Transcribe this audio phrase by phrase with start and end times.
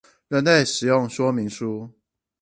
[0.29, 1.91] 人類使用說明書